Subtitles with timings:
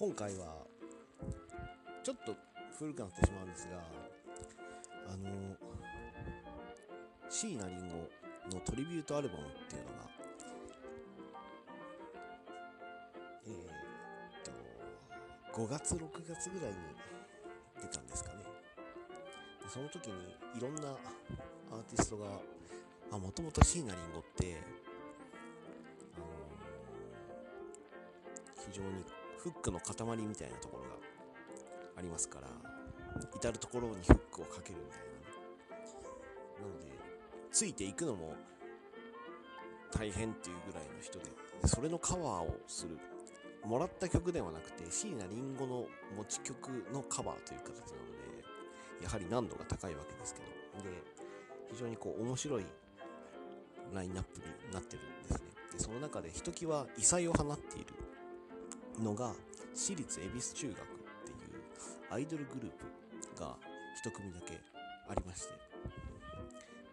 [0.00, 0.64] 今回は
[2.02, 2.34] ちょっと
[2.78, 3.76] 古くなってしまうんですが
[5.12, 5.28] あの
[7.28, 10.08] 椎名林檎のトリビュートアルバムっていうのが
[13.44, 13.52] えー、
[15.52, 16.76] っと5月6月ぐらいに
[17.82, 18.36] 出たんですかね。
[19.62, 20.14] でその時に
[20.56, 20.96] いろんな
[21.72, 24.62] アーティストがもともと椎名林檎って
[26.16, 26.24] あの
[28.66, 30.90] 非常にフックの塊みたいなところが
[31.96, 32.48] ありますから
[33.34, 35.00] 至る所にフックをかけるみたい
[36.60, 36.86] ななので
[37.50, 38.34] ついていくのも
[39.92, 41.24] 大変っていうぐらいの人で
[41.66, 42.98] それのカバーをする。
[43.62, 45.84] もらった曲ではなくて椎名林檎の
[46.16, 48.06] 持ち曲のカバーという形なの
[48.98, 50.46] でやはり難度が高いわけですけど。
[50.82, 51.02] で
[51.70, 52.64] 非常にこう面白い
[53.92, 55.38] ラインナップになってるんですね。
[55.72, 57.86] でその中でひときわ異彩を放っている
[59.00, 59.32] のが
[59.74, 60.82] 私立恵比寿中学っ
[61.24, 61.62] ていう
[62.10, 62.70] アイドルグルー
[63.34, 63.56] プが
[63.96, 64.60] 一組だけ
[65.08, 65.54] ありまして。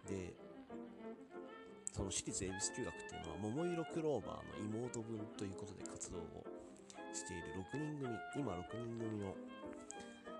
[0.08, 0.33] で
[1.91, 6.45] その私立恵比寿中学っていうのは桃色クローバーの妹分ということで活動を
[7.13, 8.16] している6人組。
[8.35, 9.33] 今6人組の、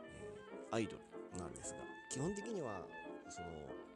[0.06, 1.80] えー、アイドルなんですが
[2.10, 2.86] 基本的には
[3.30, 3.48] その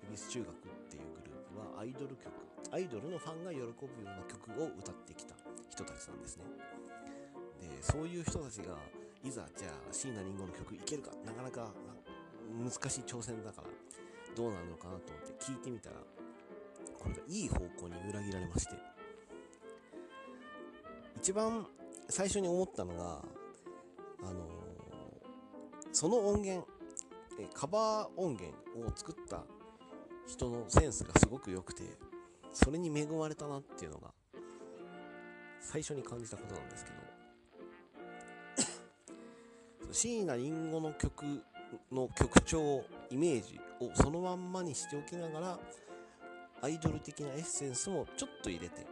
[0.09, 2.33] 恵比寿中学っていうグループはアイドル曲
[2.73, 5.35] アイドルのファンが喜ぶような曲を歌ってきた
[5.69, 6.45] 人たちなんですね。
[7.81, 8.77] そういう人たちが
[9.23, 11.71] いざじゃあ椎名林檎の曲いけるかなかなか
[12.59, 13.67] 難しい挑戦だから
[14.35, 15.95] どうなるのかなと思って聞いてみたら
[16.97, 18.73] これがいい方向に裏切られまして。
[21.17, 21.67] 一番
[22.09, 23.21] 最初に思ったのが
[24.23, 24.41] あのー、
[25.91, 26.67] その音源
[27.39, 29.43] えカバー音源を作った
[30.25, 31.83] 人のセンスがすごく良くて
[32.53, 34.09] それに恵まれたなっていうのが
[35.59, 37.20] 最初に感じたことなんですけど。
[39.91, 41.43] 椎名林檎の曲
[41.91, 45.59] の曲調イメージをそのまんまにしておきながら
[46.61, 48.85] アイドル的なエッセンスもちょっと入れて。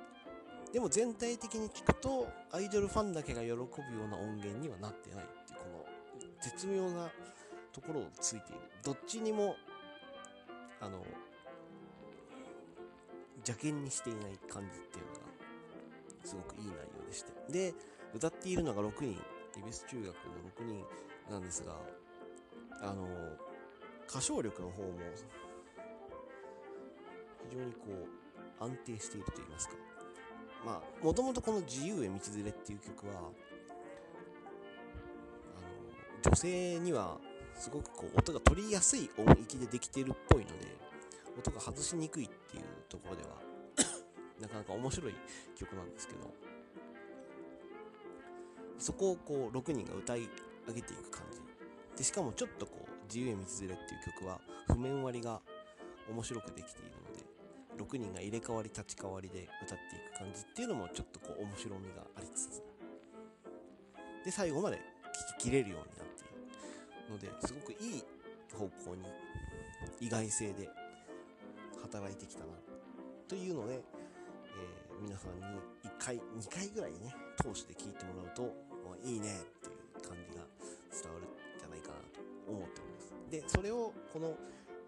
[0.73, 3.65] でも全体的に聞くとアイドルファンだけが喜ぶよ
[4.05, 5.85] うな音源にはなってないっていうこの
[6.41, 7.09] 絶妙な
[7.73, 8.59] ところをついている。
[8.83, 9.55] どっちにも
[10.79, 11.03] あの
[13.37, 15.19] 邪険にしていない感じっていうのが
[16.23, 17.31] すごくいい内容でして。
[17.51, 17.73] で
[18.13, 19.19] 歌っているのが6人。
[19.59, 20.13] 恵比寿中学の
[20.57, 20.85] 6人
[21.29, 21.75] なんですが
[22.81, 23.07] あの
[24.09, 24.93] 歌唱力の方も
[27.49, 27.79] 非常にこ
[28.59, 29.75] う安定していると言いますか。
[30.65, 33.31] まあもともとこの「自由へ道連れ」っていう曲はあの
[36.21, 37.17] 女性には
[37.55, 40.75] すごくこう音が取りやすい音域でできてるっぽいので
[41.37, 43.41] 音が外しにくいっていうところでは
[44.41, 45.15] なかなか面白い
[45.55, 46.33] 曲なんですけど。
[48.79, 50.29] そこをこう6人が歌い
[50.67, 51.39] 上げていく感じ。
[51.97, 55.41] でしかもちょっとこう「自由へ道連れ」っていう曲は譜面割りが
[56.09, 62.63] 面白くできているので6人が入れ替わり立ち替わりで歌っていく感じっていうのもちょっとこう面白みがありつつ。
[64.23, 64.81] で最後まで聴
[65.39, 68.03] ききれるようになっているのですごくいい
[68.53, 69.05] 方向に
[69.99, 70.69] 意外性で
[71.81, 72.47] 働いてきたな
[73.27, 75.43] というので、えー、皆さんに
[75.83, 79.71] 1回2回ぐらいね通して聴いてもらうといいねってい
[80.03, 80.45] う感じが
[80.91, 83.13] 伝わるんじゃないかなと思っております。
[83.29, 84.35] でそれをこの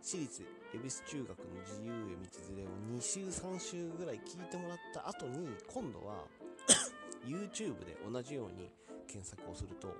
[0.01, 2.67] 私立恵比寿中学の自由へ道連れを
[2.97, 6.25] 2週3週ぐらい聞いてもらった後に今度は
[7.25, 8.71] YouTube で同じように
[9.07, 9.95] 検索をすると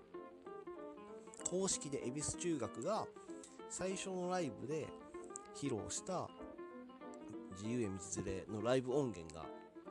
[1.50, 3.06] 公式で恵比寿中学が
[3.70, 4.88] 最初のライブで
[5.56, 6.28] 披露した
[7.58, 7.92] 自由へ道
[8.26, 9.46] 連れのライブ音源が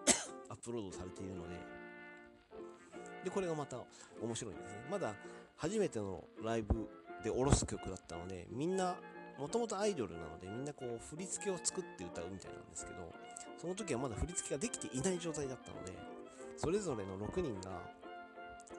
[0.49, 1.55] アップロードされているので
[3.25, 3.77] でこれがまた
[4.23, 4.85] 面白いんですね。
[4.91, 5.15] まだ
[5.57, 6.89] 初めてのライブ
[7.23, 8.97] で下ろす曲だったのでみんな
[9.39, 13.13] もともとアイドルなのでみんなこう振り付けを作って歌うみたいなんですけど
[13.59, 15.93] その時はまだ振り付けができていない状態だったので
[16.57, 17.81] それぞれの6人が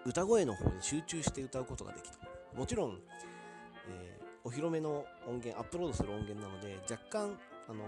[0.06, 2.18] 歌声の方に集中して歌うことができた。
[2.58, 3.00] もちろん、
[3.90, 7.38] えー、お披露目の音源アップロードする音源なので若干
[7.70, 7.84] あの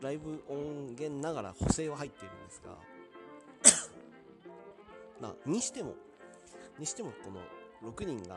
[0.00, 2.76] ライブ音源ながら補正は入っているんですが
[5.22, 5.94] まあにしても
[6.78, 7.30] にしてもこ
[7.82, 8.36] の6人が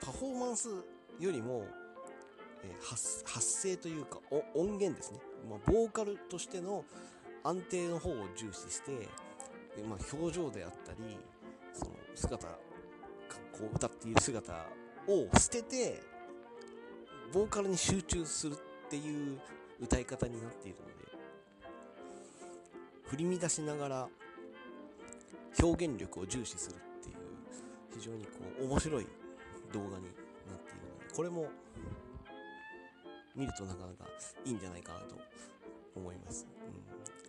[0.00, 0.68] パフォーマンス
[1.20, 1.66] よりも
[2.64, 4.18] えー、発発声というか
[4.54, 5.18] 音源ですね、
[5.48, 6.84] まあ、ボーカルとしての
[7.44, 9.08] 安定の方を重視して、
[9.88, 11.16] まあ、表情であったり
[11.72, 12.54] その姿こ
[13.72, 14.52] う歌っている姿
[15.06, 16.02] を捨てて
[17.32, 19.38] ボーカルに集中するっていう
[19.80, 20.92] 歌い方になっているので
[23.04, 24.08] 振り乱しながら
[25.60, 27.16] 表現力を重視するっていう
[27.94, 29.06] 非常にこう面白い
[29.72, 30.10] 動画になっている
[31.02, 31.46] のでこれも
[33.34, 34.04] 見るとなかなか
[34.44, 35.16] いいんじゃないかなと
[35.94, 36.46] 思います、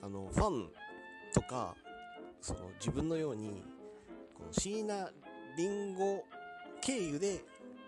[0.02, 0.70] うん、あのファン
[1.34, 1.76] とか
[2.42, 3.64] その自分のように
[4.36, 5.10] この椎名
[5.56, 6.22] 林檎
[6.82, 7.44] 経由で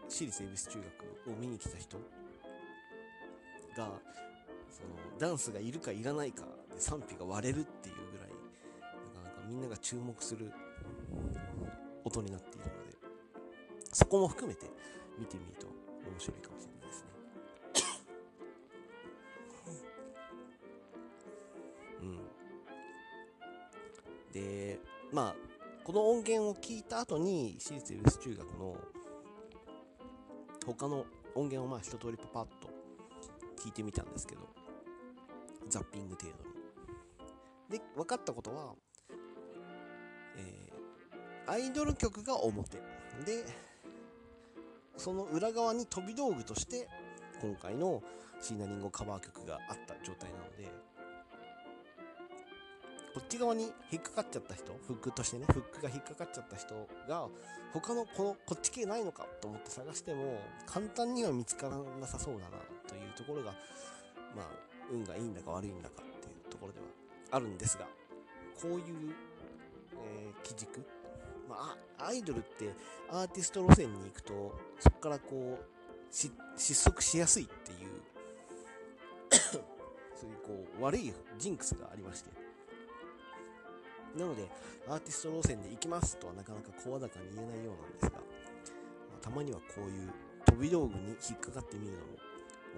[0.09, 0.79] 私立恵比寿中
[1.25, 1.97] 学を見に来た人
[3.77, 3.87] が
[4.69, 6.43] そのダンスがいるかいらないか
[6.73, 7.95] で賛否が割れるっていう
[9.71, 10.51] が注目する
[12.03, 12.71] 音になっているので
[13.93, 14.67] そこも含めて
[15.17, 17.09] 見てみると面白いかもしれないですね。
[22.01, 22.19] うん、
[24.33, 24.79] で
[25.11, 25.35] まあ
[25.83, 28.77] この音源を聞いた後に私立恵比寿中学の
[30.65, 32.69] 他の音源をまあ一通りパパッと
[33.57, 34.41] 聞いてみたんですけど
[35.69, 36.51] ザッピング程度に
[37.69, 38.75] で分かったことは、
[40.41, 42.77] えー、アイドル曲が表。
[43.25, 43.45] で
[44.97, 46.87] その裏側に飛び道具として
[47.41, 48.03] 今回の
[48.39, 50.71] 椎名林檎カバー曲があった状態なので
[53.13, 57.27] こっち側に引っかかっちゃった人、フックとしてね、フックが引っかかっちゃった人が、
[57.73, 62.57] 他のこの、こっち系ないのかと思って探しても、簡単には見つからなさそうだな、
[62.87, 63.51] というところが、
[64.33, 64.45] まあ、
[64.89, 66.85] 運がいいんだか悪いんだかっていうところでは
[67.31, 67.85] あるんですが、
[68.61, 69.13] こういう、
[70.05, 70.85] えー、基軸、
[71.47, 72.73] まあ、アイドルって
[73.09, 75.65] アーティスト路線に行くと、そこからこう、
[76.11, 76.33] 失
[76.73, 78.01] 速しやすいっていう
[80.15, 82.29] そういうこう、悪いジンクスがありまして、
[84.17, 84.49] なので、
[84.87, 88.17] アーティスト路線で行きますとはなかなか声高に言えないようなんですが、ま
[89.21, 90.11] あ、たまにはこういう
[90.45, 92.05] 飛び道具に引っかかってみるのも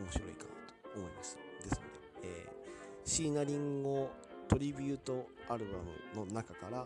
[0.03, 1.37] 面白いかなと思います。
[1.63, 4.09] ですので、えー、椎名林檎
[4.47, 5.71] トリビュートアルバ
[6.15, 6.85] ムの中から、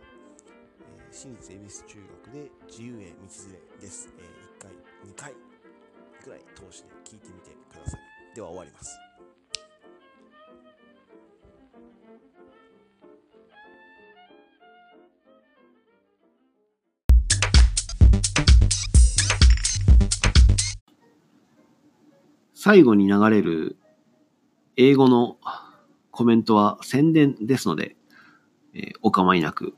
[1.12, 4.10] 私立恵比寿中学で自由へ道連れです。
[4.18, 4.72] えー、1回、
[5.10, 5.34] 2回
[6.24, 8.36] ぐらい通して聞いてみてください。
[8.36, 9.00] では終わります。
[22.54, 23.78] 最後に流れる
[24.76, 25.38] 英語の
[26.12, 27.96] コメントは宣伝ですので、
[28.74, 29.77] えー、お構いなく